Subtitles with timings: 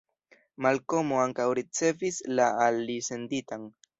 [0.65, 3.71] Malkomo ankaŭ ricevis la al li senditan.